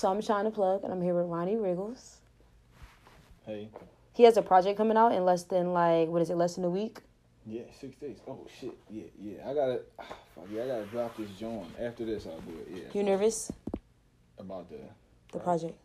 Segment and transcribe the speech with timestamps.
[0.00, 2.20] So I'm trying to plug, and I'm here with Ronnie Riggles.
[3.44, 3.68] Hey.
[4.14, 6.36] He has a project coming out in less than like what is it?
[6.36, 7.00] Less than a week.
[7.44, 8.16] Yeah, six days.
[8.26, 8.72] Oh shit.
[8.88, 9.42] Yeah, yeah.
[9.50, 9.80] I gotta.
[9.98, 11.66] ah, fuck yeah, I gotta drop this joint.
[11.78, 12.68] After this, I'll do it.
[12.74, 12.82] Yeah.
[12.94, 13.52] You nervous?
[14.38, 14.76] About the
[15.32, 15.44] The Right.
[15.44, 15.78] project.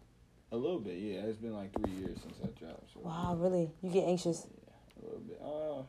[0.53, 0.97] a little bit.
[0.97, 2.93] Yeah, it's been like three years since I dropped.
[2.93, 3.69] So Wow, really?
[3.81, 4.47] You get anxious?
[4.65, 5.41] Yeah, a little bit.
[5.43, 5.83] Uh,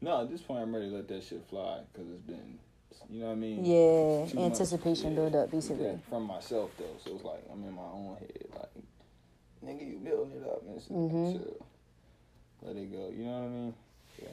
[0.00, 2.58] no, at this point, I'm ready to let that shit fly because it's been,
[3.10, 3.64] you know what I mean.
[3.64, 5.16] Yeah, anticipation Yeah.
[5.16, 5.84] build up, basically.
[5.84, 8.46] Yeah, from myself though, so it's like I'm in my own head.
[8.54, 8.70] Like,
[9.64, 10.92] nigga, you building it up and shit.
[10.92, 11.32] Mhm.
[11.32, 11.66] chill.
[12.62, 13.08] Let it go.
[13.08, 13.74] You know what I mean?
[14.22, 14.28] Yeah.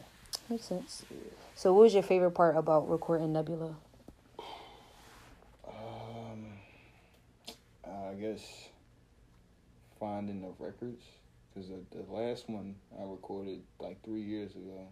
[0.49, 1.03] Makes sense.
[1.11, 1.17] Yeah.
[1.55, 3.75] So, what was your favorite part about recording Nebula?
[5.67, 6.45] Um,
[7.85, 8.69] I guess
[9.99, 11.03] finding the records
[11.53, 14.87] because the, the last one I recorded like three years ago,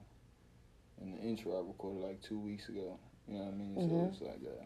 [1.02, 3.00] and the intro I recorded like two weeks ago.
[3.30, 3.76] You know what I mean?
[3.76, 4.66] So it's like uh,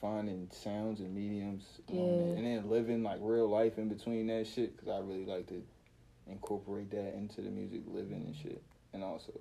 [0.00, 2.02] finding sounds and mediums, um, Yeah.
[2.36, 5.62] and then living like real life in between that shit because I really like to
[6.28, 8.62] incorporate that into the music, living and shit.
[8.92, 9.32] And also,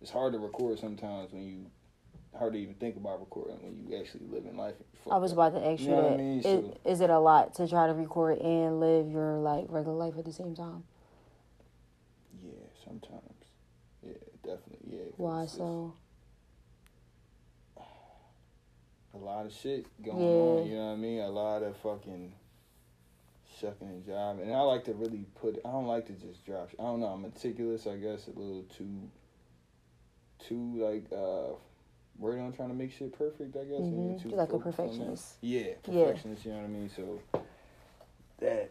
[0.00, 1.66] it's hard to record sometimes when you
[2.38, 4.74] hard to even think about recording when you actually live in life.
[5.10, 6.38] I was about to ask you, You know what I mean?
[6.38, 9.96] Is- So- is it a lot to try to record and live your like regular
[9.96, 10.84] life at the same time?
[12.42, 12.52] Yeah,
[12.84, 13.44] sometimes.
[14.02, 14.96] Yeah, definitely.
[14.96, 15.04] Yeah.
[15.18, 15.94] Why so?
[19.14, 20.26] A lot of shit going Yeah.
[20.62, 20.66] on.
[20.66, 21.20] You know what I mean?
[21.20, 22.32] A lot of fucking
[23.58, 24.42] shucking and jiving.
[24.42, 25.58] And I like to really put.
[25.64, 26.70] I don't like to just drop.
[26.78, 27.06] I don't know.
[27.06, 27.86] I'm meticulous.
[27.86, 29.10] I guess a little too.
[30.38, 31.54] Too like uh.
[32.18, 33.80] Word on trying to make shit perfect, I guess.
[33.80, 34.22] Mhm.
[34.24, 34.92] you're like a focused on that.
[34.92, 35.38] perfectionist.
[35.40, 35.74] Yeah, Yeah.
[36.04, 36.44] perfectionist.
[36.44, 36.88] You know what I mean?
[36.90, 37.18] So
[38.40, 38.70] that,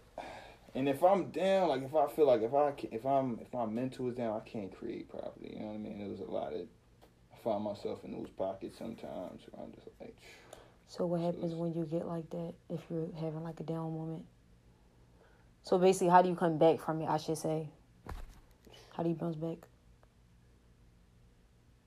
[0.75, 3.52] and if I'm down, like if I feel like if I can, if I'm if
[3.52, 5.53] my mental is down, I can't create properly.
[5.56, 6.02] You know what I mean?
[6.02, 6.67] It was a lot of.
[7.44, 10.16] Find myself in those pockets sometimes where I'm just like,
[10.88, 13.94] So, what happens it's- when you get like that if you're having like a down
[13.97, 14.25] moment?
[15.64, 17.08] So, basically, how do you come back from it?
[17.09, 17.69] I should say.
[18.94, 19.57] How do you bounce back?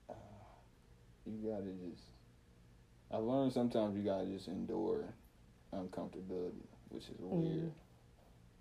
[0.09, 0.13] uh,
[1.25, 2.01] you gotta just.
[3.11, 5.05] I learned sometimes you gotta just endure
[5.73, 7.71] uncomfortability, which is weird.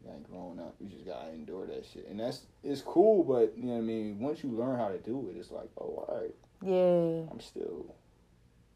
[0.04, 3.25] Like growing up, you just gotta endure that shit, and that's it's cool.
[3.25, 4.21] But you know what I mean.
[4.21, 6.34] Once you learn how to do it, it's like, oh, all right.
[6.65, 7.31] Yeah.
[7.31, 7.95] I'm still.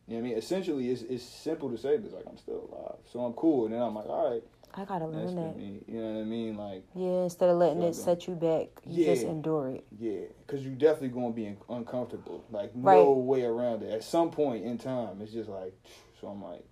[0.07, 0.37] You know what I mean?
[0.39, 3.67] Essentially, it's it's simple to say, it's like I'm still alive, so I'm cool.
[3.67, 4.43] And then I'm like, all right,
[4.75, 5.57] I gotta learn that.
[5.57, 5.83] me.
[5.87, 6.57] You know what I mean?
[6.57, 9.85] Like, Yeah, instead of letting it set you back, you just endure it.
[9.99, 12.43] yeah, because you're definitely gonna be un- uncomfortable.
[12.51, 12.97] Like, Right.
[12.97, 13.91] no way around it.
[13.93, 15.75] At some point in time, it's just like,
[16.21, 16.65] so I'm like,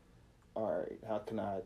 [0.54, 1.60] all right, how can I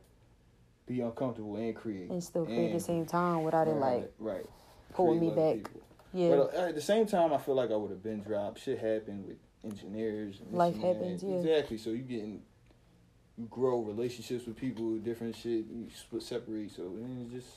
[0.87, 4.45] be uncomfortable and create And still create at the same time without it like right,
[4.93, 5.57] pulling me back.
[5.59, 5.81] people.
[6.13, 6.31] Yeah.
[6.31, 8.61] But uh, at the same time, I feel like I would have been dropped.
[8.61, 10.41] Shit happened with engineers.
[10.41, 11.37] And Life happens, yeah.
[11.37, 11.79] Exactly.
[11.79, 12.43] So you getting,
[13.39, 15.65] you grow relationships with people, different shit.
[15.67, 16.71] You split, separate.
[16.73, 17.49] So then it just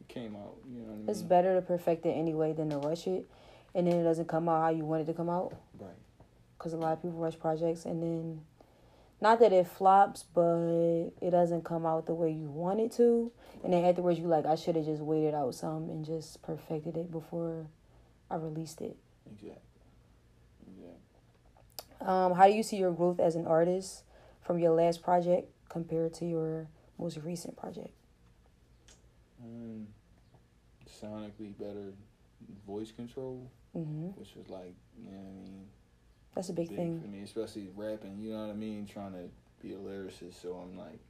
[0.00, 0.56] it came out.
[0.70, 1.08] You know what I mean?
[1.08, 3.28] It's better to perfect it anyway than to rush it,
[3.74, 5.54] and then it doesn't come out how you want it to come out.
[5.78, 5.90] Right.
[6.56, 8.40] Because a lot of people rush projects, and then
[9.20, 13.32] not that it flops, but it doesn't come out the way you want it to.
[13.64, 16.96] And then afterwards, you like, I should have just waited out some and just perfected
[16.96, 17.66] it before
[18.30, 18.96] I released it.
[19.26, 19.56] Exactly.
[20.66, 22.06] Exactly.
[22.06, 24.04] Um, how do you see your growth as an artist
[24.40, 26.68] from your last project compared to your
[26.98, 27.90] most recent project?
[29.42, 29.88] Um,
[31.00, 31.92] sonically better
[32.66, 35.66] voice control, hmm which was like, you know what I mean?
[36.38, 37.02] That's a big, for thing.
[37.10, 38.16] me, especially rapping.
[38.20, 38.86] You know what I mean?
[38.86, 39.28] Trying to
[39.60, 41.00] be a lyricist, so I'm like,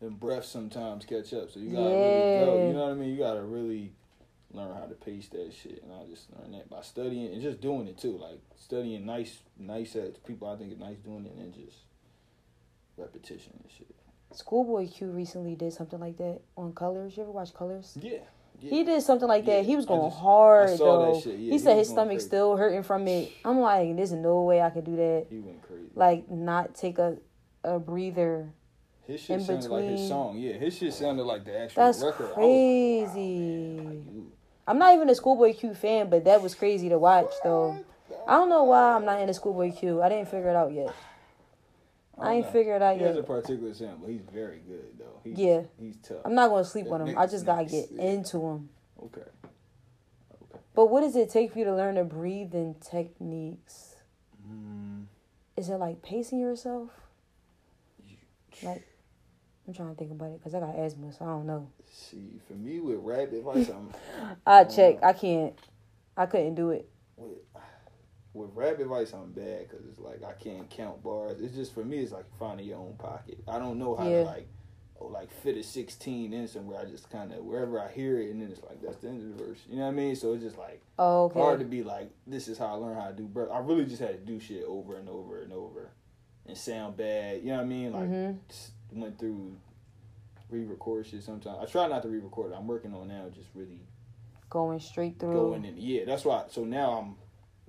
[0.00, 1.52] the breath sometimes catch up.
[1.52, 2.66] So you gotta really go.
[2.66, 3.10] You know what I mean?
[3.10, 3.92] You gotta really
[4.50, 7.60] learn how to pace that shit, and I just learned that by studying and just
[7.60, 8.18] doing it too.
[8.18, 11.76] Like studying nice, nice at people I think are nice doing it, and then just
[12.96, 13.94] repetition and shit.
[14.32, 17.16] Schoolboy Q recently did something like that on Colors.
[17.16, 17.96] You ever watch Colors?
[18.00, 18.24] Yeah.
[18.64, 18.70] Yeah.
[18.70, 19.56] He did something like that.
[19.58, 21.30] Yeah, He was going just- hard I saw that though.
[21.30, 22.26] yeah, he he said his crazy.
[22.26, 23.30] still hurting from it.
[23.44, 25.26] I'm like, there's no way I could do that.
[25.30, 25.84] He went crazy.
[25.94, 27.18] Like, not take a
[27.62, 28.50] a breather.
[29.06, 30.38] his shit in sounded like his song.
[30.38, 32.24] Yeah, his shit sounded like the actual That's record.
[32.24, 32.34] I was like,
[33.14, 33.76] crazy.
[33.78, 34.26] wow, man,
[34.66, 37.78] I'm not even a Schoolboy Q fan, but that was crazy to watch though.
[38.26, 40.02] I don't know why I'm not in into Schoolboy Q.
[40.02, 40.94] I didn't figure it out yet.
[42.20, 42.52] I ain't know.
[42.52, 45.20] figured out He has a particular sound, but he's very good though.
[45.24, 45.62] He's, Yeah.
[45.78, 46.18] he's tough.
[46.24, 47.18] I'm not gonna sleep That on him.
[47.18, 48.02] I just gotta get yeah.
[48.02, 48.68] into him.
[49.02, 49.20] Okay.
[49.20, 50.60] Okay.
[50.74, 53.96] But what does it take for you to learn the breathing techniques?
[54.48, 55.06] Mm,
[55.56, 56.90] Is it like pacing yourself?
[58.62, 58.86] Like,
[59.66, 61.68] I'm trying to think about it because I got asthma, so I don't know.
[61.90, 63.90] see, for me with rap advice, I'm
[64.46, 65.02] I check.
[65.02, 65.54] I can't.
[66.16, 66.88] I couldn't do it.
[67.16, 67.38] with
[68.34, 71.40] with rap advice, I'm bad because it's like I can't count bars.
[71.40, 73.38] It's just for me, it's like finding your own pocket.
[73.48, 74.24] I don't know how Yeah.
[74.24, 74.48] to like
[75.00, 76.80] oh, like fit a 16 in somewhere.
[76.80, 79.22] I just kind of wherever I hear it, and then it's like that's the end
[79.32, 79.58] of the verse.
[79.68, 80.16] You know what I mean?
[80.16, 81.40] So it's just like Oh, okay.
[81.40, 83.24] hard to be like this is how I learn how to do.
[83.24, 85.90] But I really just had to do shit over and over and over,
[86.46, 87.40] and sound bad.
[87.42, 87.92] You know what I mean?
[87.92, 88.38] Like Mhm.
[88.48, 89.56] just went through
[90.50, 91.58] re-record shit sometimes.
[91.60, 92.56] I try not to re-record it.
[92.56, 93.80] I'm working on now, just really
[94.50, 95.32] Going straight through.
[95.32, 95.74] going in.
[95.76, 96.44] Yeah, that's why.
[96.48, 97.16] So now I'm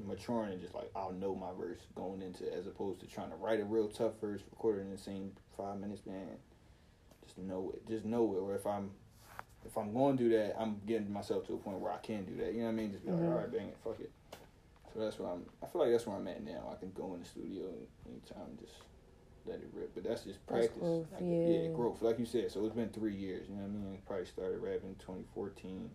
[0.04, 3.36] maturing and just like I'll know my verse going into as opposed to trying to
[3.36, 6.38] write a real tough verse, record it in the same five minutes, man.
[7.26, 7.88] Just know it.
[7.88, 8.40] Just know it.
[8.40, 8.92] Or if I'm
[9.66, 12.24] if I'm going to do that, I'm getting myself to a point where I can
[12.26, 12.54] do that.
[12.54, 12.92] You know what I mean?
[12.92, 13.32] Just be like, Mhm.
[13.32, 14.12] all right, bang it, fuck it.
[14.94, 15.46] So that's where I'm.
[15.64, 16.70] I feel like that's where I'm at now.
[16.72, 17.64] I can go in the studio
[18.08, 18.74] anytime and just
[19.46, 19.94] let it rip.
[19.96, 20.80] But that's just That's practice.
[20.80, 21.68] growth, Like, yeah.
[21.74, 22.02] growth.
[22.02, 22.52] Like you said.
[22.52, 23.48] So it's been three years.
[23.50, 24.02] You know what I mean?
[24.06, 25.90] Probably started rapping in 2014.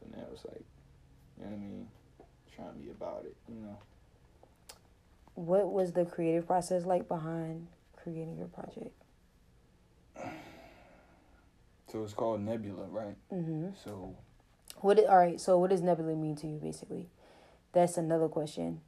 [0.00, 0.62] So now it's like,
[1.38, 1.88] you know what I mean?
[2.54, 3.36] Trying to be about it.
[3.48, 3.78] You know.
[5.34, 7.68] What was the creative process like behind
[8.02, 8.92] creating your project?
[11.90, 13.16] So it's called Nebula, right?
[13.30, 13.66] Mm-hmm.
[13.84, 14.14] So
[14.80, 14.98] What?
[15.06, 15.38] All right.
[15.38, 17.10] So, what does nebula mean to you, basically?
[17.72, 18.80] That's another question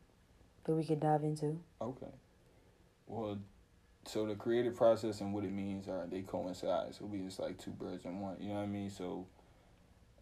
[0.64, 1.60] that we could dive into.
[1.82, 2.06] okay.
[3.06, 3.38] Well,
[4.06, 6.94] so the creative process and what it means are they coincide.
[6.94, 8.36] So we just like two birds in one.
[8.40, 8.88] You know what I mean?
[8.88, 9.26] So,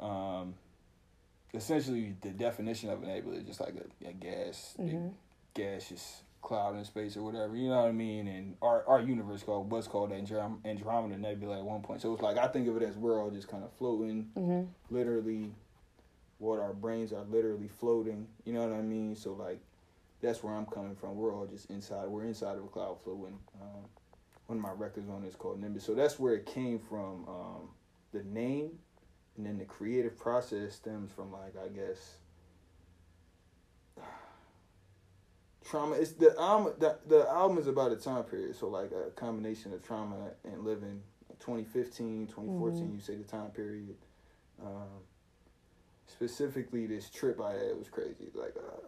[0.01, 0.55] um,
[1.55, 5.09] essentially the definition of a nebula is just like a, a gas, big hmm
[5.55, 7.55] gaseous cloud in space or whatever.
[7.55, 8.27] You know what I mean?
[8.27, 12.01] And our our universe called was called Androm- Andromeda Nebula at one point.
[12.01, 14.63] So it's like I think of it as we're all just kind of floating hmm
[14.91, 15.53] literally
[16.39, 18.27] what our brains are literally floating.
[18.45, 19.15] You know what I mean?
[19.15, 19.61] So like
[20.23, 21.17] that's where I'm coming from.
[21.17, 22.09] We're all just inside.
[22.09, 23.39] We're inside of a cloud floating.
[23.61, 23.83] Um,
[24.47, 25.85] one of my records on is called Nimbus.
[25.85, 27.27] So that's where it came from.
[27.29, 27.69] Um,
[28.13, 28.79] the name,
[29.37, 32.17] and then the creative process stems from like I guess
[35.65, 35.97] trauma.
[35.97, 36.75] It's the album.
[36.79, 38.57] The, the album is about a time period.
[38.57, 41.03] So like a combination of trauma and living.
[41.41, 43.97] 2015, 2014, you say the time period.
[44.65, 45.03] Um,
[46.07, 48.31] specifically, this trip I had was crazy.
[48.33, 48.87] Like, uh,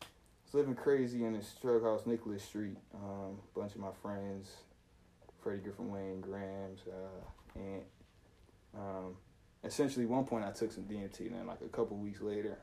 [0.00, 0.06] I
[0.46, 2.78] was living crazy in this drug house, Nicholas Street.
[2.94, 4.50] Um, bunch of my friends,
[5.42, 7.82] Freddie Griffin, Wayne Grams, uh, and
[8.74, 9.16] um,
[9.64, 12.58] essentially, one point I took some DMT, and then like a couple weeks later,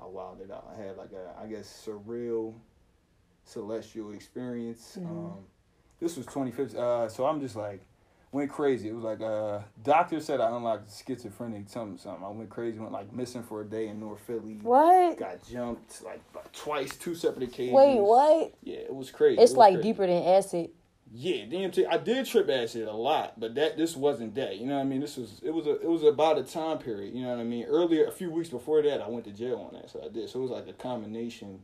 [0.00, 0.68] I wilded out.
[0.72, 2.54] I had like a, I guess, surreal,
[3.44, 4.98] celestial experience.
[5.00, 5.06] Mhm.
[5.06, 5.44] Um,
[6.00, 6.78] this was 2015.
[6.78, 7.82] Uh, so I'm just like
[8.32, 8.88] went crazy.
[8.88, 12.22] It was like uh doctor said I unlocked schizophrenic something something.
[12.24, 14.58] I went crazy, went like missing for a day in North Philly.
[14.62, 15.18] What?
[15.18, 16.20] Got jumped like,
[16.52, 17.74] twice, two separate occasions.
[17.74, 18.52] Wait, what?
[18.62, 19.40] Yeah, it was crazy.
[19.40, 19.88] It's It like crazy.
[19.92, 20.70] deeper than acid.
[21.12, 21.86] Yeah, DMT.
[21.88, 24.58] I did trip acid a lot, but that this wasn't that.
[24.58, 25.00] You know what I mean?
[25.00, 27.14] This was it was a it was about a time period.
[27.14, 27.64] You know what I mean?
[27.66, 30.28] Earlier, a few weeks before that, I went to jail on that, so I did.
[30.28, 31.60] So it was like a combination.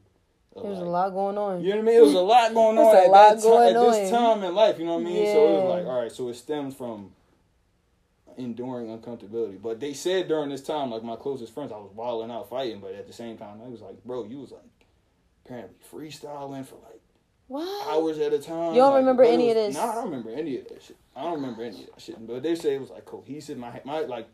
[0.54, 1.62] Of There's like, a lot going on.
[1.62, 1.96] You know what I mean?
[1.96, 4.36] It was a lot going on a at lot that going at this on.
[4.36, 4.78] time in life.
[4.78, 5.26] You know what I mean?
[5.26, 6.12] So it was like, all right.
[6.12, 7.12] So it stems from
[8.36, 9.60] enduring uncomfortability.
[9.60, 12.80] But they said during this time, like my closest friends, I was wilding out fighting,
[12.80, 14.62] but at the same time, I was like, bro, you was like
[15.44, 17.01] apparently freestyling for like
[17.48, 17.88] What?
[17.88, 18.72] hours at a time.
[18.74, 19.76] You don't Like, remember any of was- this?
[19.76, 20.96] Nah, I don't remember any of that shit.
[21.14, 22.26] I don't remember any of that shit.
[22.26, 23.58] But they say it was like cohesive.
[23.58, 24.28] My my like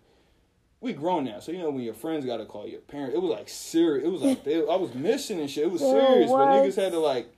[0.80, 3.14] we grown now, so you know when your friends gotta call your parent.
[3.14, 4.04] It was like serious.
[4.04, 5.64] It was like they, I was missing and shit.
[5.64, 7.34] It was serious, but niggas had to like,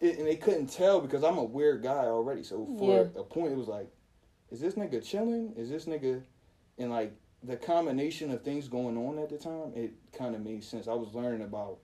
[0.00, 2.42] it, and they couldn't tell because I'm a weird guy already.
[2.42, 3.20] So for Yeah.
[3.20, 3.90] a point, it was like,
[4.50, 5.52] is this nigga chilling?
[5.56, 6.22] Is this nigga,
[6.78, 7.12] and like
[7.42, 10.88] the combination of things going on at the time, it kind of made sense.
[10.88, 11.76] I was learning about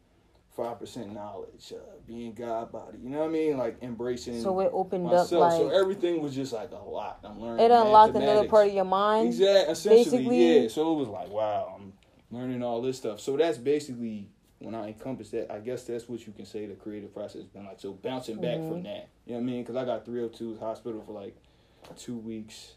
[0.56, 2.98] five percent knowledge, uh, being God body.
[3.02, 3.56] You know what I mean?
[3.56, 7.20] Like embracing So it opened up like so everything was just like a lot.
[7.24, 7.64] I'm learning.
[7.64, 9.28] it unlocked another part of your mind.
[9.28, 9.72] Exactly.
[9.72, 10.62] Essentially, basically.
[10.62, 10.68] yeah.
[10.68, 11.92] So it was like, wow, I'm
[12.30, 13.20] learning all this stuff.
[13.20, 14.28] So that's basically
[14.58, 15.50] when I encompass that.
[15.50, 17.80] I guess that's what you can say the creative process has been like.
[17.80, 18.68] So bouncing back Mm-hmm.
[18.70, 19.62] from that, you know what I mean?
[19.62, 21.34] Because I got 302 hospital for like
[21.96, 22.74] two weeks,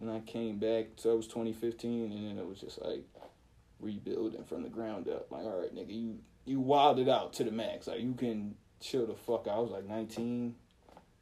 [0.00, 0.86] and I came back.
[0.96, 3.04] So it was 2015, and then it was just like
[3.80, 5.30] rebuilding from the ground up.
[5.30, 7.86] Like, all right, nigga, you you wilded out to the max.
[7.86, 9.56] Like you can chill the fuck out.
[9.56, 10.54] I was like 19.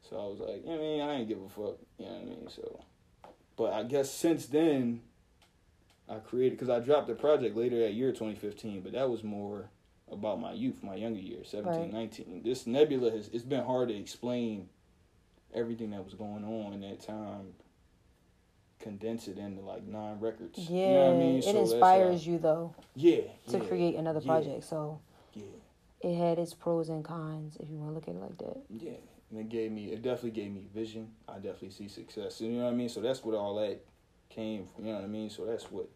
[0.09, 1.01] So I was like, you know what I mean?
[1.01, 1.77] I ain't give a fuck.
[1.97, 2.49] You know what I mean?
[2.49, 2.79] So,
[3.57, 5.01] but I guess since then,
[6.07, 9.69] I created, because I dropped the project later that year, 2015, but that was more
[10.09, 11.91] about my youth, my younger years, 17, Right.
[11.93, 12.41] 19.
[12.45, 14.69] This Nebula has, it's been hard to explain
[15.53, 17.55] everything that was going on in that time,
[18.79, 20.57] condense it into like nine records.
[20.57, 21.37] Yeah, You know what I mean?
[21.39, 23.21] it So inspires you though Yeah.
[23.49, 24.63] to yeah, create another yeah, project.
[24.63, 25.01] So
[25.37, 26.09] Yeah.
[26.09, 28.57] it had its pros and cons if you want to look at it like that.
[28.69, 28.97] Yeah,
[29.31, 31.09] and it gave me, it definitely gave me vision.
[31.27, 32.41] I definitely see success.
[32.41, 32.89] You know what I mean?
[32.89, 33.83] So that's what all that
[34.29, 34.85] came from.
[34.85, 35.29] You know what I mean?
[35.29, 35.87] So that's what.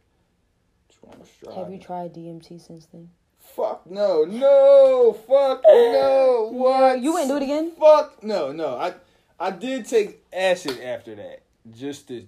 [1.17, 1.55] That's.
[1.55, 3.10] Have you tried DMT since then?
[3.39, 6.50] Fuck no, no, fuck no.
[6.51, 7.01] What?
[7.01, 7.71] You wouldn't do it again?
[7.79, 8.77] Fuck no, no.
[8.77, 8.93] I
[9.39, 11.41] I did take acid after that.
[11.71, 12.27] just to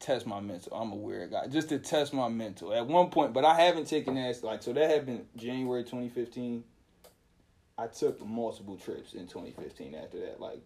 [0.00, 0.72] test my mental.
[0.74, 1.46] I'm a weird guy.
[1.48, 2.72] Just to test my mental.
[2.72, 6.64] At one point, but I haven't taken that like so that had been January 2015.
[7.78, 10.40] I took multiple trips in 2015 after that.
[10.40, 10.62] Like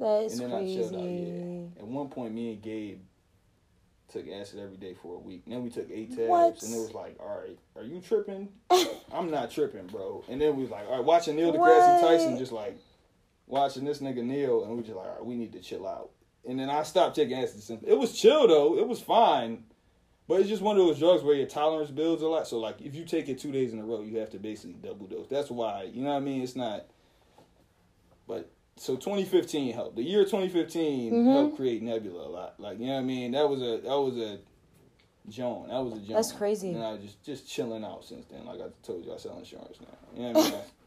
[0.00, 0.78] That's and then crazy.
[0.78, 1.82] I chilled out, yeah.
[1.82, 3.00] At one point me and Gabe
[4.12, 5.42] took acid every day for a week.
[5.44, 6.62] And then we took eight tabs What?
[6.62, 8.48] and it was like, all right, are you tripping?
[9.12, 10.24] I'm not tripping, bro.
[10.28, 12.78] And then we was like, all right, watching Neil deGrasse Tyson just like
[13.46, 16.10] watching this nigga Neil and we just like, all right, we need to chill out.
[16.48, 18.78] And then I stopped taking acid since it was chill though.
[18.78, 19.64] It was fine.
[20.26, 22.48] But it's just one of those drugs where your tolerance builds a lot.
[22.48, 24.76] So like if you take it two days in a row, you have to basically
[24.82, 25.28] double dose.
[25.28, 26.42] That's why, you know what I mean?
[26.42, 26.86] It's not
[28.26, 29.96] but so 2015 helped.
[29.96, 31.32] The year 2015 Mhm.
[31.32, 32.60] helped create Nebula a lot.
[32.60, 33.32] Like, you know what I mean?
[33.32, 34.38] That was a that was a
[35.28, 35.68] Joan.
[35.68, 36.14] That was a Joan.
[36.16, 36.72] That's crazy.
[36.72, 38.44] And I was just just chilling out since then.
[38.46, 39.98] Like I told you, I sell insurance now.
[40.14, 40.60] You know what I mean?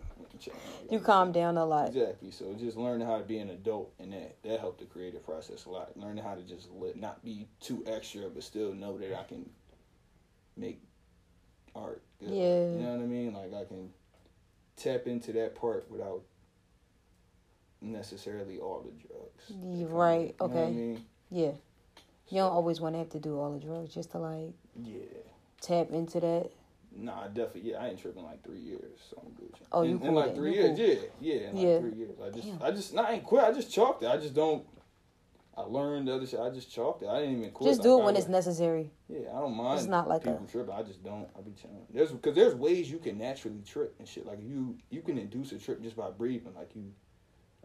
[0.41, 0.59] Chilling.
[0.89, 1.89] You calm down a lot.
[1.89, 2.31] Exactly.
[2.31, 5.65] So just learning how to be an adult and that that helped the creative process
[5.65, 5.95] a lot.
[5.95, 9.49] Learning how to just let not be too extra, but still know that I can
[10.57, 10.81] make
[11.75, 12.01] art.
[12.19, 12.29] good.
[12.29, 12.65] Yeah.
[12.71, 13.33] You know what I mean?
[13.33, 13.89] Like I can
[14.75, 16.23] tap into that part without
[17.81, 19.89] necessarily all the drugs.
[19.91, 20.71] Right, You know what I okay.
[20.71, 21.05] mean?
[21.29, 21.51] Yeah.
[22.29, 25.01] You don't always want to have to do all the drugs just to like Yeah.
[25.61, 26.51] tap into that.
[26.95, 27.71] Nah, definitely.
[27.71, 29.61] Yeah, I ain't tripping like three years, so I'm Gucci.
[29.71, 30.77] Oh, in, you in cool like three years?
[30.77, 30.87] cool.
[30.87, 31.79] Yeah, yeah, in like Yeah.
[31.79, 32.17] three years.
[32.23, 32.61] I just, Damn.
[32.63, 33.43] I just, not I ain't quit.
[33.43, 34.07] I just chalked it.
[34.09, 34.65] I just don't.
[35.57, 36.39] I learned the other shit.
[36.39, 37.09] I just chalked it.
[37.09, 37.69] I didn't even quit.
[37.69, 38.89] Just Like, do it when was- it's necessary.
[39.09, 39.79] Yeah, I don't mind.
[39.79, 40.73] It's not like people a- tripping.
[40.73, 41.27] I just don't.
[41.37, 41.85] I be chilling.
[41.93, 44.25] There's because there's ways you can naturally trip and shit.
[44.25, 46.53] Like you, you can induce a trip just by breathing.
[46.55, 46.91] Like you,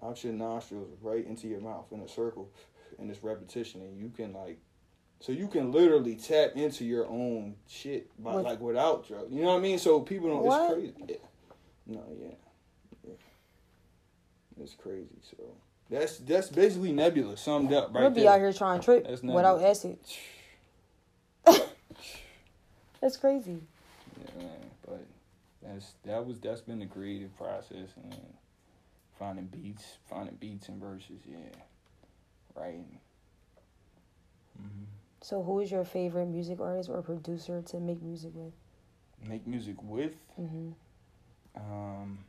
[0.02, 2.50] out your nostrils right into your mouth in a circle,
[2.98, 4.58] and it's repetition, and you can like,
[5.20, 9.32] so you can literally tap into your own shit by like without drugs.
[9.32, 9.78] You know what I mean?
[9.78, 10.44] So people don't.
[10.44, 10.62] What?
[10.62, 10.94] It's crazy.
[11.08, 11.16] Yeah.
[11.86, 12.34] No, yeah,
[13.06, 13.14] yeah.
[14.62, 15.18] It's crazy.
[15.22, 15.36] So
[15.90, 18.32] that's that's basically Nebula summed up right we'll be there.
[18.32, 19.98] out here trying to trip That's without acid.
[23.00, 23.60] That's crazy.
[24.18, 24.50] Yeah, man.
[24.84, 25.06] But
[25.62, 28.16] that's that was that's been the creative process and
[29.18, 31.20] finding beats, finding beats and verses.
[31.24, 31.36] Yeah,
[32.54, 32.98] writing.
[34.56, 34.84] hmm
[35.26, 38.52] So, who is your favorite music artist or producer to make music with?
[39.28, 40.14] Make music with.
[40.36, 40.70] hmm
[41.56, 42.20] Um,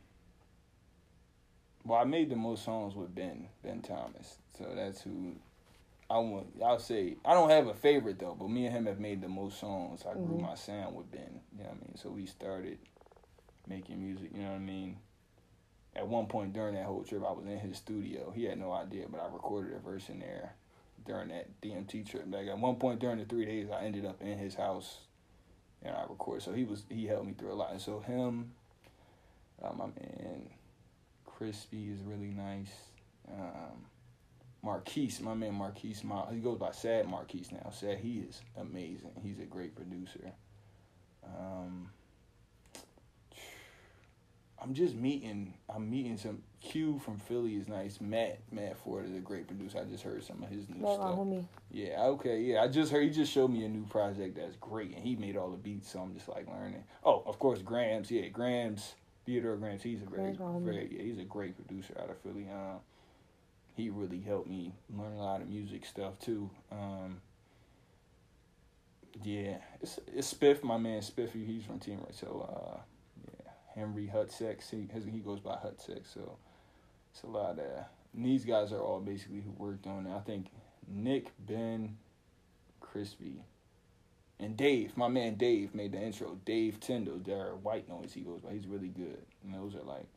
[1.86, 5.36] well, I made the most songs with Ben Ben Thomas, so that's who
[6.10, 6.48] I want.
[6.66, 9.30] I'll say I don't have a favorite though, but me and him have made the
[9.30, 10.04] most songs.
[10.04, 10.42] I grew Mhm.
[10.42, 11.42] my sound with Ben.
[11.56, 11.98] You know what I mean?
[11.98, 12.80] So we started
[13.68, 14.32] making music.
[14.34, 14.98] You know what I mean?
[15.96, 18.32] At one point during that whole trip, I was in his studio.
[18.32, 20.56] He had no idea, but I recorded a verse in there
[21.08, 22.26] during that DMT trip.
[22.30, 25.00] Like at one point during the three days, I ended up in his house
[25.82, 26.44] and I recorded.
[26.44, 27.72] So he was he helped me through a lot.
[27.72, 28.52] And so him,
[29.64, 30.50] uh, my man,
[31.26, 32.72] Crispy is really nice.
[33.32, 33.86] Um,
[34.64, 37.70] Marquise, my man Marquise, Ma- he goes by Sad Marquise now.
[37.72, 39.12] Sad, he is amazing.
[39.24, 40.32] He's a great producer.
[41.24, 41.90] Um,
[44.62, 45.54] I'm just meeting.
[45.74, 48.02] I'm meeting some Q from Philly is nice.
[48.02, 49.80] Matt Matt Ford is a great producer.
[49.80, 51.16] I just heard some of his new Matt, my stuff.
[51.16, 51.46] homie.
[51.72, 52.64] Yeah, okay, yeah.
[52.64, 55.38] I just heard he just showed me a new project that's great, and he made
[55.38, 56.84] all the beats, so I'm just like learning.
[57.04, 58.10] Oh, of course, Grams.
[58.10, 58.96] Yeah, Grams.
[59.26, 59.84] Theodore Grams.
[59.84, 60.64] He's a great, Grams, my homie.
[60.66, 62.48] very, yeah, he's a great producer out of Philly.
[62.52, 62.80] Um,
[63.76, 66.50] he really helped me learn a lot of music stuff too.
[66.72, 67.22] Um,
[69.24, 71.46] yeah, it's it's Spiff, my man Spiffy.
[71.46, 72.16] He's from Team Right.
[72.16, 72.80] So uh,
[73.78, 74.70] Henry Hutsex.
[74.70, 76.14] He he goes by Hutsex.
[76.14, 76.38] So
[77.12, 77.86] it's a lot of.
[78.16, 80.16] And these guys are all basically who worked on it.
[80.16, 80.48] I think
[80.88, 81.98] Nick, Ben,
[82.80, 83.44] Crispy,
[84.40, 84.98] and Dave.
[84.98, 86.40] My man Dave made the intro.
[86.46, 88.54] Dave Tyndall, their white noise he goes by.
[88.54, 89.22] He's really good.
[89.44, 90.08] And those are like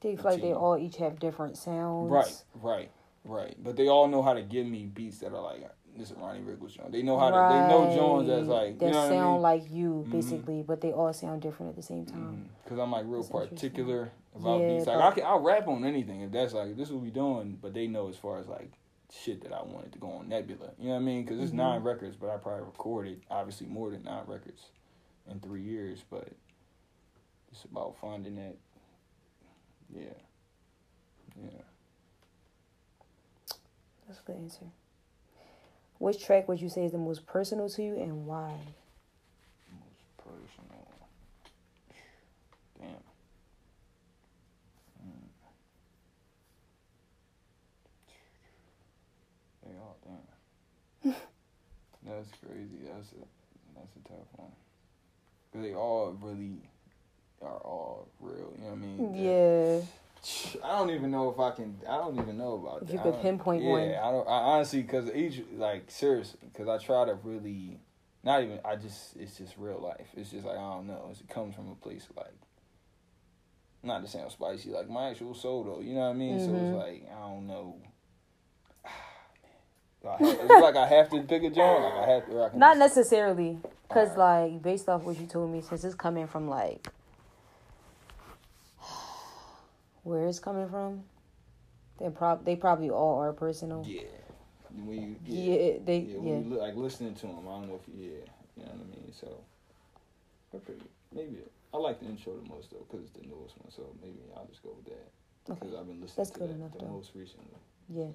[0.00, 2.10] They feel like they all each have different sounds.
[2.10, 2.90] Right, right,
[3.24, 3.56] right.
[3.62, 6.40] But they all know how to give me beats that are like this is Ronnie
[6.40, 6.92] Riggles Jones.
[6.92, 7.52] They know how to.
[7.52, 9.42] They know Jones as like that you know what sound I mean.
[9.42, 10.10] like you Mhm.
[10.12, 12.48] basically, but they all sound different at the same time.
[12.64, 14.86] Because I'm like real That's particular about Yeah, beats.
[14.86, 17.58] Like I can, I'll rap on anything if that's like this is what we doing.
[17.60, 18.70] But they know as far as like
[19.10, 20.70] shit that I wanted to go on Nebula.
[20.78, 21.24] You know what I mean?
[21.24, 21.56] Because it's Mhm.
[21.56, 24.70] nine records, but I probably recorded obviously more than nine records
[25.26, 26.04] in three years.
[26.08, 26.28] But
[27.50, 28.56] it's about finding that.
[29.92, 30.02] Yeah.
[31.42, 31.62] Yeah.
[34.06, 34.64] That's a good answer.
[35.98, 38.52] Which track would you say is the most personal to you and why?
[39.72, 40.86] Most personal.
[42.78, 42.90] Damn.
[45.04, 45.28] Mm.
[49.66, 51.14] They all damn.
[52.06, 52.84] that's crazy.
[52.84, 53.26] That's a
[53.74, 54.52] that's a tough one.
[55.52, 56.58] Cause they all really
[57.42, 58.52] are all real.
[58.56, 59.14] You know what I mean?
[59.14, 59.80] Yeah.
[60.64, 61.78] I don't even know if I can.
[61.88, 62.92] I don't even know about that.
[62.92, 63.90] you could pinpoint yeah, one.
[63.90, 64.26] Yeah, I don't.
[64.26, 67.78] I honestly, because each like seriously, because I try to really,
[68.24, 68.58] not even.
[68.64, 70.08] I just it's just real life.
[70.16, 71.10] It's just like I don't know.
[71.12, 72.34] It comes from a place of, like,
[73.82, 75.80] not to sound spicy, like my actual soul though.
[75.80, 76.40] You know what I mean?
[76.40, 76.62] So Mhm.
[76.62, 77.76] it's like I don't know.
[80.04, 81.82] Have, it's like I have to pick a joint.
[81.84, 82.42] Like I have to.
[82.42, 83.58] I Not necessarily,
[83.88, 84.52] cause Alright.
[84.52, 86.88] like based off what you told me, since it's coming from like
[90.08, 91.04] where it's coming from,
[92.00, 93.84] they prob they probably all are personal.
[93.86, 94.02] Yeah.
[94.84, 95.78] When you, Yeah, yeah.
[95.84, 96.38] they Yeah, yeah.
[96.38, 98.10] you look, like listening to them, I don't know if you, yeah,
[98.56, 99.12] you know what I mean.
[99.12, 99.40] So,
[100.50, 100.82] they're pretty.
[101.14, 101.38] Maybe
[101.72, 103.70] I like the intro the most though, cause it's the newest one.
[103.70, 105.52] So maybe I'll just go with that.
[105.52, 105.60] Okay.
[105.66, 106.92] Cause I've been listening That's to good that enough, the though.
[106.92, 107.46] most recently.
[107.88, 108.12] Yeah.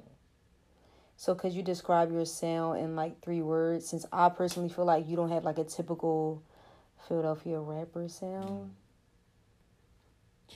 [1.15, 3.87] So could you describe your sound in like three words?
[3.87, 6.41] Since I personally feel like you don't have like a typical
[7.07, 8.71] Philadelphia rapper sound.
[10.49, 10.55] Mm.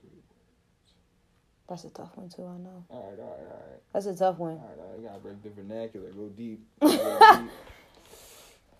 [0.00, 0.22] Three.
[1.68, 2.42] That's a tough one too.
[2.44, 2.84] I know.
[2.90, 4.52] All right, all right, all right, That's a tough one.
[4.52, 4.78] all right.
[4.78, 5.00] All right.
[5.00, 6.10] You gotta break the vernacular.
[6.12, 6.60] Go deep.
[6.80, 6.88] Go
[7.40, 7.50] deep.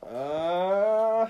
[0.09, 1.27] Uh,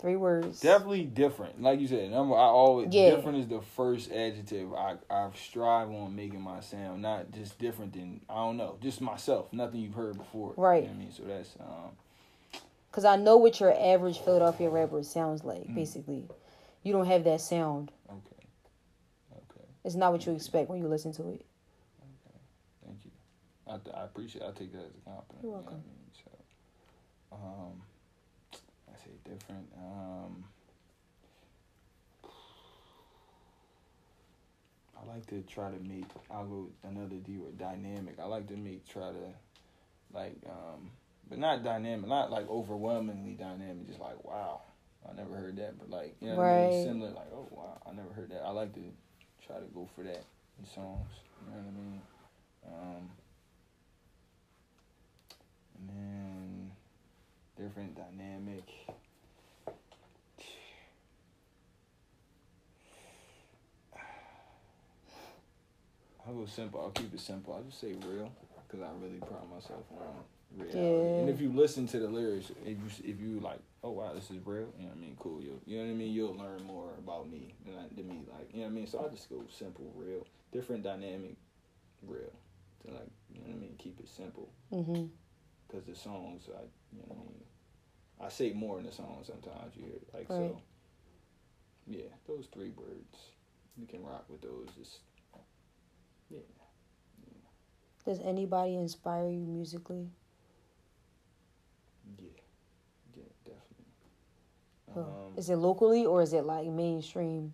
[0.00, 0.60] Three words.
[0.60, 1.60] definitely different.
[1.60, 3.10] Like you said, number I always Yeah.
[3.16, 7.92] different is the first adjective I I strive on making my sound, not just different
[7.92, 9.52] than I don't know, just myself.
[9.52, 10.54] Nothing you've heard before.
[10.56, 10.82] Right.
[10.84, 12.60] You know what I mean, so that's um.
[12.90, 15.68] Cause I know what your average Philadelphia rapper sounds like.
[15.68, 15.74] Mm.
[15.74, 16.24] Basically,
[16.82, 17.92] you don't have that sound.
[18.08, 18.37] Okay.
[19.88, 21.46] It's not what you expect when you listen to it.
[22.02, 22.38] Okay.
[22.84, 23.10] Thank you.
[23.66, 24.44] I, I appreciate.
[24.44, 25.42] I take that as a compliment.
[25.42, 25.76] You're you know welcome.
[25.76, 26.12] I mean?
[26.12, 27.82] So, um,
[28.86, 29.66] I say different.
[29.78, 30.44] Um,
[35.00, 36.04] I like to try to make.
[36.30, 37.56] I'll go another D word.
[37.56, 38.16] Dynamic.
[38.20, 38.86] I like to make.
[38.86, 39.32] Try to,
[40.12, 40.90] like, um,
[41.30, 42.10] but not dynamic.
[42.10, 43.86] Not like overwhelmingly dynamic.
[43.86, 44.60] Just like wow.
[45.08, 46.84] I never heard that, but like you know, what I mean?
[46.84, 47.10] Similar.
[47.12, 48.42] Like oh wow, I never heard that.
[48.44, 48.80] I like to
[49.48, 50.24] try to go for that
[50.58, 51.08] in songs.
[51.40, 52.00] You know what I mean?
[52.66, 53.10] Um,
[55.78, 56.70] and then
[57.56, 58.64] different dynamic.
[66.26, 66.80] I'll go simple.
[66.80, 67.54] I'll keep it simple.
[67.54, 68.30] I'll just say real
[68.66, 70.24] because I really pride myself on
[70.58, 70.78] reality.
[70.78, 71.20] Yeah.
[71.20, 74.30] And if you listen to the lyrics, if you if you like, oh wow, this
[74.30, 74.72] is real.
[74.78, 75.16] You know what I mean?
[75.18, 75.42] Cool.
[75.42, 76.12] You you know what I mean?
[76.12, 78.22] You'll learn more about me than I, than me.
[78.32, 78.86] Like you know what I mean?
[78.86, 81.36] So I just go simple, real, different dynamic,
[82.02, 82.32] real.
[82.86, 83.74] To like you know what I mean?
[83.78, 85.06] Keep it simple hmm
[85.66, 86.62] because the songs, I
[86.92, 87.44] you know what I mean.
[88.20, 89.76] I say more in the song sometimes.
[89.76, 90.50] You hear like Right.
[90.50, 90.62] so.
[91.86, 93.16] Yeah, those three words.
[93.76, 94.68] You can rock with those.
[94.78, 94.98] Just
[96.30, 96.40] yeah.
[98.04, 100.08] Does anybody inspire you musically?
[102.18, 102.28] Yeah.
[105.04, 107.52] Um, Is it locally or is it like mainstream?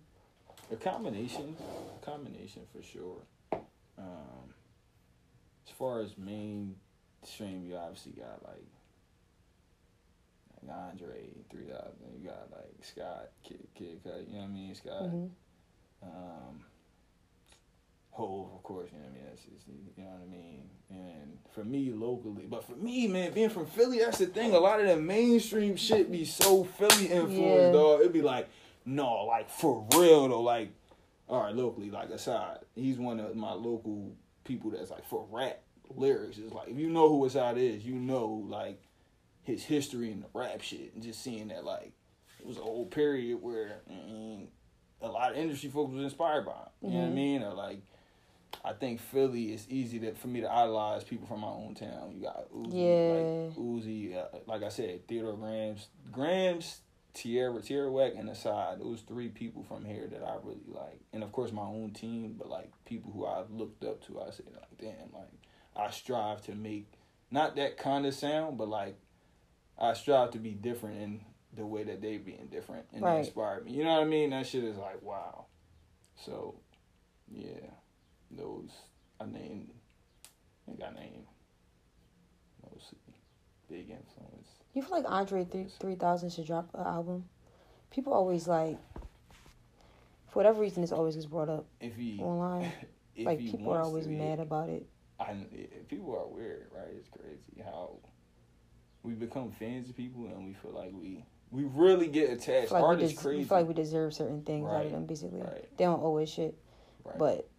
[0.71, 1.55] a combination,
[2.01, 3.17] a combination for sure.
[3.97, 4.53] Um,
[5.67, 8.65] as far as mainstream, you obviously got like,
[10.63, 12.19] like Andre three thousand.
[12.19, 14.27] You got like Scott, Kid, Kid Cudi.
[14.27, 14.75] You know what I mean?
[14.75, 15.01] Scott.
[15.03, 15.25] hmm
[16.03, 16.63] um,
[18.15, 19.23] Hove, of course, you know what I mean.
[19.29, 20.69] That's just, you know what I mean.
[20.89, 24.53] And for me, locally, but for me, man, being from Philly, that's the thing.
[24.53, 27.71] A lot of the mainstream shit be so Philly influenced, Yeah.
[27.71, 27.99] dog.
[27.99, 28.47] It'd be like,
[28.85, 30.41] no, like for real though.
[30.41, 30.69] Like,
[31.27, 34.13] all right, locally, like aside, he's one of my local
[34.45, 36.37] people that's like for rap lyrics.
[36.37, 38.81] It's like if you know who Aside is, you know like
[39.43, 41.91] his history in the rap shit, and just seeing that like
[42.39, 43.81] it was a whole period where.
[43.89, 44.47] I mean,
[45.01, 46.57] a lot of industry folks was inspired by him.
[46.81, 47.13] You know what I Mhm.
[47.15, 47.43] mean?
[47.43, 47.81] Or like,
[48.63, 52.11] I think Philly is easy to for me to idolize people from my own town.
[52.13, 53.13] You got Uzi, Yeah.
[53.13, 56.81] like Uzi, uh, like I said, Theodore Grams, Grams,
[57.13, 58.79] Tierra, Tierra Whack, and Aside.
[58.79, 62.35] Those three people from here that I really like, and of course my own team,
[62.37, 64.21] but like people who I've looked up to.
[64.21, 65.31] I say like, damn, like
[65.75, 66.91] I strive to make
[67.31, 68.97] not that kind of sound, but like
[69.77, 71.21] I strive to be different in
[71.53, 73.13] the way that they being different and Right.
[73.13, 73.71] they inspire me.
[73.71, 74.31] You know what I mean?
[74.31, 75.45] That shit is like wow.
[76.25, 76.55] So,
[77.29, 77.69] yeah,
[78.31, 78.71] those
[79.19, 79.71] I named.
[80.67, 81.25] I think I named
[82.63, 82.97] mostly
[83.69, 84.49] big influence.
[84.73, 87.25] You feel like Andre three three thousand should drop an album?
[87.91, 88.77] People always like,
[90.27, 92.71] for whatever reason, this always gets brought up If he, online.
[93.15, 94.17] if like he people are always yeah.
[94.17, 94.85] mad about it.
[95.19, 96.93] I eh, eh, people are weird, right?
[96.97, 97.97] It's crazy how
[99.03, 102.71] we become fans of people and we feel like we we really get attached.
[102.71, 103.37] like Art we, is crazy.
[103.37, 105.05] we feel like we deserve certain things out of them.
[105.05, 105.69] Basically, right.
[105.77, 106.57] they don't owe us shit,
[107.05, 107.17] right.
[107.17, 107.49] but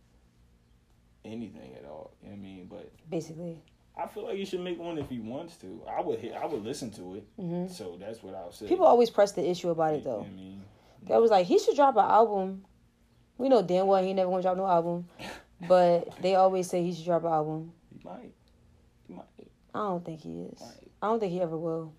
[1.27, 2.13] anything at all.
[2.23, 2.67] You know what I mean?
[2.71, 3.63] But basically,
[3.97, 5.83] I feel like he should make one if he wants to.
[5.89, 7.25] I would hit, I would listen to it.
[7.37, 8.67] hmm So that's what I'll say.
[8.67, 10.25] people always press the issue about it You know though.
[10.25, 10.63] I mean?
[11.09, 12.65] That was like he should drop an album
[13.39, 15.09] We know damn well he never gonna drop no album,
[15.69, 17.73] but they always say he should drop an album.
[17.93, 18.33] He might.
[19.07, 19.25] He might.
[19.75, 20.63] I don't think he is.
[21.03, 21.93] I don't think he ever will.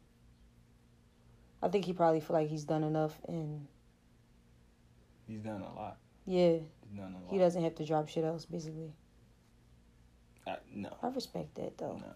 [1.62, 3.66] I think he probably feel like he's done enough, and
[5.28, 5.98] He's done a lot.
[6.26, 7.32] yeah, He's done a lot.
[7.32, 8.46] he doesn't have to drop shit else.
[8.46, 8.94] Basically,
[10.48, 10.96] I, no.
[11.04, 11.98] I respect that though.
[12.00, 12.14] No.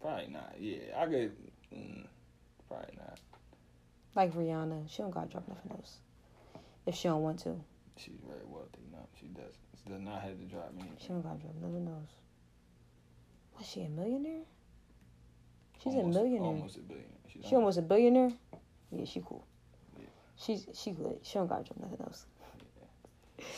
[0.00, 0.54] Probably not.
[0.58, 1.32] Yeah, I could.
[1.74, 2.06] Mm,
[2.68, 3.18] probably not.
[4.14, 5.98] Like Rihanna, she don't gotta drop nothing else
[6.86, 7.54] if she don't want to.
[7.96, 8.80] She's very wealthy.
[8.92, 9.54] No, she does.
[9.82, 10.82] She does not have to drop me.
[10.98, 12.10] She don't gotta drop nothing else.
[13.56, 14.44] Was she a millionaire?
[15.82, 16.48] She's almost, a millionaire.
[16.48, 17.06] Almost a billion.
[17.32, 18.32] She's She almost a billionaire.
[18.90, 19.44] Yeah, she cool.
[19.98, 20.06] Yeah.
[20.36, 21.18] She's she good.
[21.22, 22.26] She don't gotta drop nothing else.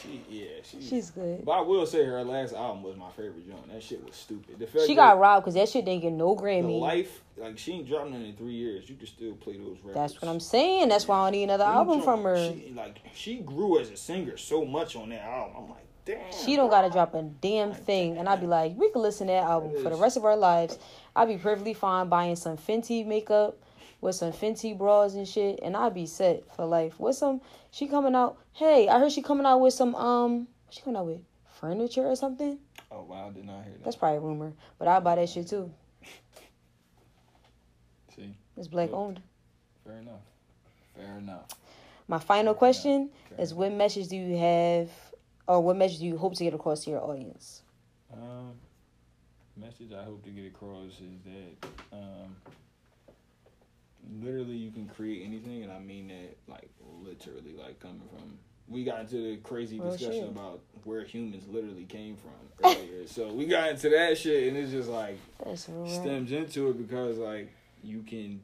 [0.02, 0.88] She, yeah, she's.
[0.88, 1.44] She's good.
[1.44, 3.72] But I will say her last album was my favorite joint.
[3.72, 4.58] That shit was stupid.
[4.58, 6.62] The fact She that got robbed because that shit didn't get no Grammy.
[6.62, 8.88] the life, like she ain't dropped none in three years.
[8.88, 9.94] You can still play those records.
[9.94, 10.88] That's what I'm saying.
[10.88, 12.52] That's why I don't need another Them album from her.
[12.52, 15.56] She, like she grew as a singer so much on that album.
[15.64, 16.32] I'm like, damn.
[16.32, 19.32] She don't gotta drop a damn thing, and I'd be like, we could listen to
[19.32, 20.78] that album for the rest of our lives.
[21.16, 23.56] I'd be perfectly fine buying some Fenty makeup
[24.00, 26.98] with some Fenty bras and shit, and I'd be set for life.
[26.98, 28.38] With some, she coming out.
[28.52, 31.20] Hey, I heard she coming out with some um, what she coming out with
[31.60, 32.58] furniture or something.
[32.90, 33.84] Oh wow, I did not hear that.
[33.84, 35.70] That's probably a rumor, but I'd buy that shit too.
[38.16, 38.98] See, It's black Look.
[38.98, 39.20] owned.
[39.84, 40.20] fair enough.
[40.96, 41.46] Fair enough.
[42.08, 44.90] My final question Fair is: What message do you have,
[45.46, 47.62] or what message do you hope to get across to your audience?
[48.12, 48.52] Um,
[49.56, 52.34] message I hope to get across is that um,
[54.22, 56.68] literally you can create anything, and I mean that like
[57.02, 58.38] literally, like coming from.
[58.68, 60.28] We got into the crazy discussion shit.
[60.28, 62.30] about where humans literally came from
[62.64, 63.06] earlier.
[63.06, 65.82] so we got into that shit, and it's just like That's real.
[65.82, 65.90] rap.
[65.90, 68.40] stems into it because like you can.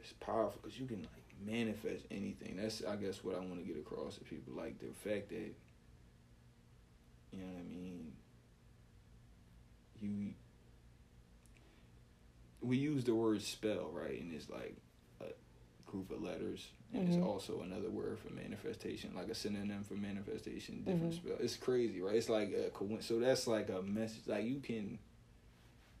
[0.00, 1.10] It's powerful because you can like
[1.46, 2.56] manifest anything.
[2.56, 5.54] That's I guess what I want to get across to people, like the fact that
[7.32, 8.12] you know what I mean.
[10.00, 10.34] You
[12.66, 14.76] we use the word spell right, and it's like
[15.20, 15.26] a
[15.90, 17.14] group of letters, and Mhm.
[17.16, 20.78] it's also another word for manifestation, like a synonym for manifestation.
[20.84, 21.16] Different Mhm.
[21.16, 21.36] spell.
[21.40, 22.16] It's crazy, right?
[22.16, 23.06] It's like a coincidence.
[23.06, 24.26] So that's like a message.
[24.26, 24.98] Like you can.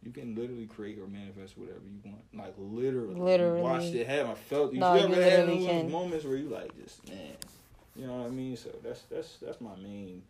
[0.02, 2.22] You can literally create or manifest whatever you want.
[2.32, 3.18] Like literally.
[3.18, 3.60] Literally.
[3.60, 4.30] watched it happen.
[4.30, 5.90] I felt you No, ever had those can.
[5.90, 7.34] moments where you like just man.
[7.96, 8.56] You know what I mean?
[8.56, 10.22] So that's that's that's my main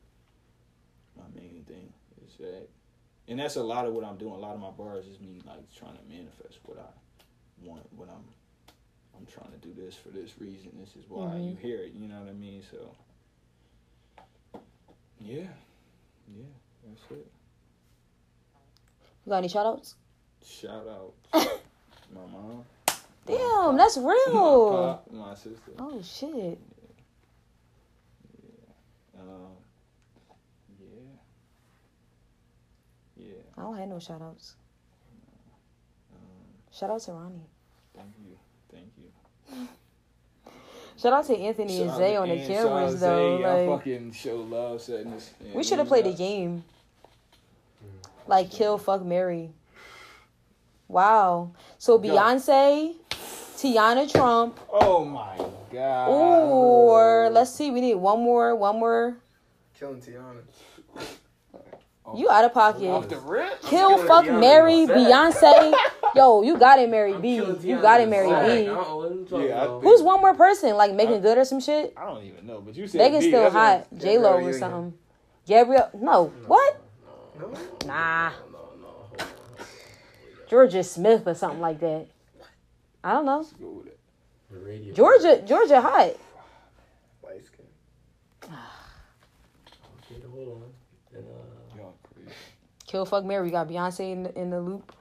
[1.15, 1.93] my main thing
[2.27, 2.69] is that
[3.29, 4.33] and that's a lot of what I'm doing.
[4.35, 8.09] A lot of my bars is me like trying to manifest what I want, what
[8.09, 8.25] I'm
[9.19, 10.73] I'm trying to do this for this reason.
[10.79, 11.51] This is why Mhm.
[11.51, 12.63] you hear it, you know what I mean?
[12.71, 12.95] So
[15.21, 15.49] Yeah.
[16.29, 16.45] Yeah,
[16.87, 17.27] that's it.
[19.25, 19.95] You got any shout outs?
[20.45, 21.13] Shout out
[22.15, 22.65] my mom.
[23.27, 24.71] Damn, that's real.
[24.71, 25.73] my pop, my sister.
[25.79, 26.59] Oh shit.
[29.19, 29.57] Um,
[30.79, 31.17] yeah.
[33.17, 33.46] Yeah.
[33.59, 34.55] I don't have no shout outs.
[36.13, 36.19] Um,
[36.73, 37.47] Shout out to Ronnie.
[37.95, 38.37] thank you.
[38.71, 39.69] Thank you.
[40.99, 43.39] Shout out to Anthony and Zay on the to- shout out cameras though.
[43.39, 43.45] Zay.
[43.45, 45.31] I Like fucking show love setting this.
[45.55, 46.65] we should have played a game.
[48.27, 49.51] Like kill, fuck, Mary.
[50.89, 51.53] Wow.
[51.79, 52.09] So Go.
[52.09, 52.95] Beyonce,
[53.57, 55.37] Tiana Trump, Oh my
[55.73, 56.09] god.
[56.09, 59.17] or let's see, we need one more, one more.
[59.79, 60.41] Killing Tiana.
[62.15, 63.09] You out of Off pocket.
[63.11, 63.61] the rip.
[63.63, 64.41] Kill, killing fuck, Beyonce.
[64.41, 65.75] Mary, Beyonce.
[66.15, 67.35] Yo, you got it, Mary I'm B.
[67.37, 68.45] You got it, Mary song.
[68.47, 68.51] B.
[68.53, 70.77] I don't know what you talking Yeah, Who's one more person?
[70.77, 71.93] Like making good or some shit?
[71.97, 73.99] I don't even know, but you said Megan's B, still that's hot.
[73.99, 74.95] J Lo or something.
[75.47, 75.91] Gabrielle?
[75.95, 76.27] No.
[76.47, 76.81] What?
[77.39, 77.49] No.
[77.87, 78.31] Nah.
[78.53, 78.89] No, no,
[79.19, 79.25] no.
[80.49, 82.07] Jorja Smith or something like that.
[83.05, 83.39] I don't know.
[83.39, 83.99] Let's go with it.
[84.51, 84.95] The radio.
[84.95, 86.13] Georgia, Georgia hot.
[87.23, 87.67] Light skin.
[88.51, 88.73] Ah.
[90.11, 91.19] Okay, hold on.
[91.19, 92.31] And, uh, Y'all crazy.
[92.87, 93.45] Kill, fuck, Mary.
[93.45, 94.93] We got Beyonce in the, in the loop.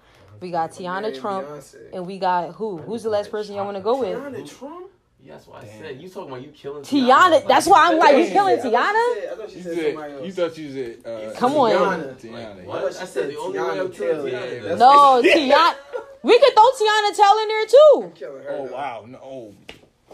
[0.42, 1.94] We got Tiana Mary Trump, Beyonce.
[1.94, 2.78] and we got who?
[2.78, 4.18] Who's the last person y'all want to go with?
[4.18, 4.88] Tiana Trump?
[5.24, 5.80] Yeah, that's what I Damn.
[5.82, 6.02] said.
[6.02, 7.48] You talking about you killing Tiana.
[7.48, 8.34] That's why I'm like, you Damn.
[8.34, 9.16] killing I thought Tiana?
[9.16, 10.26] she said- I thought she You said said somebody else.
[10.26, 11.72] you thought you said uh, Come on.
[11.72, 12.16] Tiana.
[12.22, 12.56] Tiana.
[12.58, 13.02] Like, what?
[13.02, 14.32] I said the only way I'm killing Taylor.
[14.32, 14.62] Tiana.
[14.62, 15.76] That's- No, Tiana.
[16.22, 18.12] We could throw Tiana Tell in there too.
[18.16, 18.50] Killing her.
[18.52, 18.74] Oh though.
[18.74, 19.20] wow, no.
[19.24, 19.54] Oh,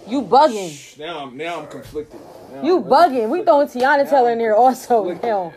[0.07, 0.97] You bugging.
[0.99, 2.19] now I'm now I'm conflicted.
[2.53, 3.29] Now You I'm really bugging.
[3.29, 3.67] We throwing.
[3.67, 4.99] Tiana Tell in there also.
[5.05, 5.25] conflicted.
[5.29, 5.53] Hell.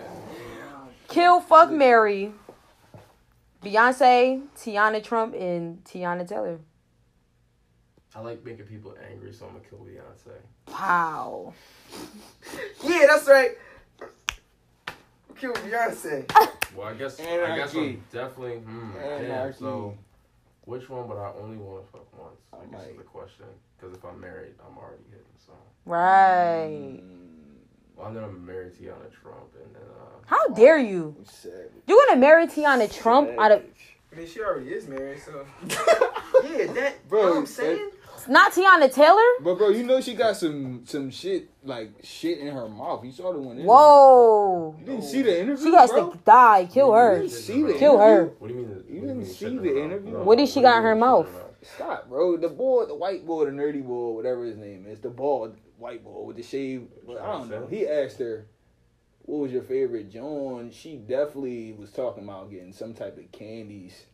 [1.14, 2.32] Kill, fuck, Mary.
[3.62, 6.58] Beyonce, Tiana Trump, and Teyana Taylor.
[8.16, 10.34] I like making people angry, so I'm gonna kill Beyonce.
[10.72, 11.54] Wow.
[12.82, 13.52] Yeah, that's right.
[15.38, 16.28] Kill Beyonce.
[16.76, 17.24] Well, I guess I
[17.56, 17.78] guess Anarchy.
[17.90, 18.56] I'm definitely.
[18.56, 19.52] Hmm, damn.
[19.52, 19.96] So,
[20.64, 21.06] which one?
[21.06, 22.40] But I only want to fuck once.
[22.52, 23.44] I guess Like- is the question.
[23.78, 25.24] Because if I'm married, I'm already hitting.
[25.46, 25.52] So
[25.86, 26.98] Right.
[27.00, 27.13] Mm,
[27.96, 31.14] Well, I'm gonna marry Tiana Trump, and then uh, How dare you?
[31.18, 31.70] I'm savage.
[31.86, 33.62] You gonna marry Tiana Trump out of
[34.12, 35.44] I mean, she already is married, so.
[36.44, 37.08] yeah, that.
[37.08, 37.90] Bro, Bro, know what I'm saying?
[38.28, 39.20] not Teyana Taylor?
[39.42, 43.04] But bro, you know she got some some shit like shit in her mouth.
[43.04, 43.56] You saw the one.
[43.56, 43.68] interview.
[43.68, 44.76] Whoa.
[44.78, 46.10] You didn't see the interview, She has bro?
[46.10, 46.68] to die.
[46.72, 47.18] Kill You her.
[47.18, 48.24] didn't see the Kill her.
[48.38, 48.68] what do you mean?
[48.88, 50.12] You what didn't mean see the her interview?
[50.12, 51.28] No, What did she do got in her mouth?
[51.62, 52.36] Stop, bro.
[52.36, 56.02] The boy, the white boy, the nerdy boy, whatever his name is, the bald white
[56.02, 56.88] boy with the shave.
[57.06, 57.66] But I don't know.
[57.66, 58.46] He asked her,
[59.22, 64.06] "What was your favorite Joan?" She definitely was talking about getting some type of candies,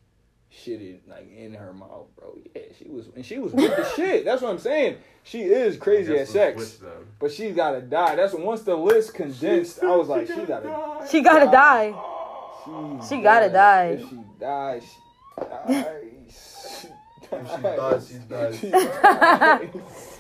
[0.52, 2.37] shitted like in her mouth, bro.
[2.56, 4.24] Yeah, she was, and she was with the shit.
[4.24, 4.96] That's what I'm saying.
[5.22, 6.83] She is crazy guess at sex,
[7.20, 8.16] but she's gotta die.
[8.16, 11.06] That's once the list condensed, I was like, she gotta.
[11.09, 11.94] She gotta die.
[12.64, 13.90] She, She gotta die.
[14.00, 14.83] If she dies,
[15.38, 16.87] she dies.
[17.33, 18.61] If she dies, she dies.
[18.61, 20.18] She dies.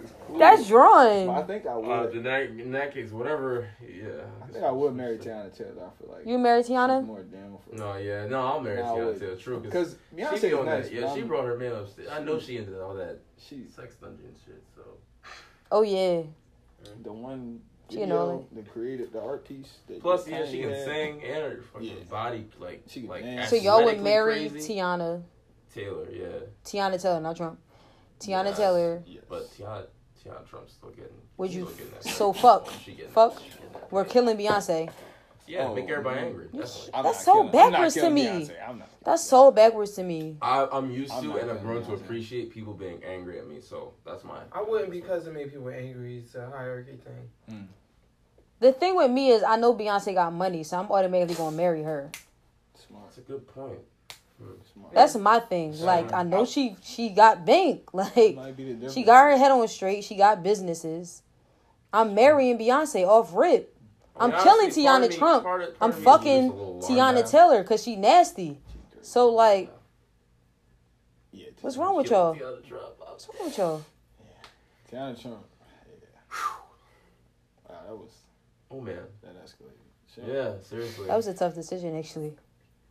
[0.00, 0.27] It's cool.
[0.38, 2.14] That's But I think I Uh, would.
[2.16, 3.68] in that in that case, whatever.
[3.80, 4.08] Yeah.
[4.42, 5.86] I think I would marry Teyana Taylor.
[5.86, 7.04] I feel like You marry Tiana?
[7.04, 9.20] more damn for No, yeah, no, I'll marry Nah, Tiana would.
[9.20, 9.36] Taylor.
[9.36, 10.84] True, because she Beyonce be is on nice.
[10.88, 10.92] that.
[10.94, 12.08] Yeah, she brought her man upstairs.
[12.10, 14.62] I know she into all that She's sex dungeon shit.
[14.74, 14.82] So
[15.70, 16.22] Oh yeah.
[17.02, 17.60] the one.
[17.90, 19.78] She know Video, the creative, the art piece.
[19.86, 20.84] that plus, yeah, she can had.
[20.84, 22.04] sing and her fucking Yeah.
[22.10, 23.24] body like She can like.
[23.48, 24.74] So y'all would marry crazy.
[24.74, 25.22] Tiana.
[25.74, 26.26] Taylor, yeah,
[26.64, 27.58] Teyana Taylor, not Trump.
[28.20, 28.56] Tiana Yes.
[28.58, 29.02] Taylor.
[29.06, 29.22] Yes.
[29.28, 29.86] but Tiana
[30.28, 31.12] Tiana Trump's still getting.
[31.36, 32.66] Would you- getting that so fuck.
[32.66, 32.66] Fuck.
[32.66, 34.90] that- she that We're killing Beyonce.
[35.46, 36.44] Yeah, Oh, make everybody angry.
[36.46, 36.90] Definitely.
[36.92, 38.24] I'm That's so killing- backwards to me.
[38.26, 38.68] Beyonce.
[38.68, 38.88] I'm not.
[39.02, 40.36] That's so backwards to me.
[40.42, 43.46] I, I'm used I'm to and I've gonna grown to appreciate people being angry at
[43.46, 43.60] me.
[43.62, 44.40] So that's my.
[44.52, 46.18] I wouldn't because it made people angry.
[46.18, 47.30] It's a hierarchy thing.
[47.48, 47.62] Hmm.
[48.60, 51.82] The thing with me is I know Beyonce got money, so I'm automatically gonna marry
[51.82, 52.10] her.
[52.86, 53.04] Smart.
[53.06, 53.78] That's a good point.
[54.72, 54.94] Smart.
[54.94, 55.78] That's my thing.
[55.80, 57.82] Like I know she she got bank.
[57.92, 58.94] Like Might be the difference.
[58.94, 60.04] she got her head on straight.
[60.04, 61.22] She got businesses.
[61.92, 63.74] I'm marrying Beyonce off rip.
[64.16, 65.42] I'm I killing Tiana me- Trump.
[65.44, 67.26] part of- part I'm of me is fucking just a little alarmed Tiana now.
[67.26, 68.58] Taylor because she nasty.
[69.02, 69.72] So like,
[71.32, 72.34] Yeah, what's wrong with y'all?
[72.34, 72.84] Tiana Trump.
[72.98, 73.82] What's wrong with y'all?
[74.92, 75.44] Tiana Trump.
[75.86, 76.34] Yeah.
[77.68, 78.10] Wow, that was
[78.70, 78.98] Oh man.
[79.22, 79.78] that escalated.
[80.14, 80.24] Shit.
[80.26, 81.06] Yeah, seriously.
[81.06, 82.34] That was a tough decision actually.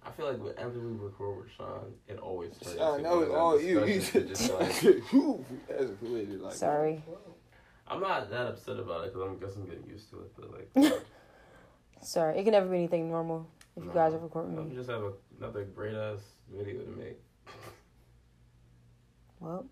[0.08, 2.80] I feel like whenever we record with Sean, it always turns.
[2.80, 3.84] I into know it's all you.
[3.86, 4.72] You just just like,
[5.12, 6.54] Whew, escalated like.
[6.54, 7.04] Sorry.
[7.90, 10.32] I'm not that upset about it because I'm guessing getting used to it.
[10.38, 10.52] But
[10.84, 11.04] like,
[12.02, 12.38] Sorry.
[12.40, 15.12] It can never be anything normal if you guys are recording I'm just have a,
[15.40, 17.20] another great ass video to make.
[19.40, 19.66] Well,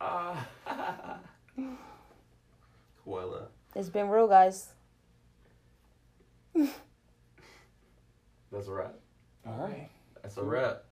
[0.00, 0.46] Ah.
[3.04, 3.42] Voila.
[3.74, 4.68] it's been real, guys.
[8.56, 8.94] That's a wrap.
[9.46, 9.90] All right.
[10.22, 10.82] That's a wrap.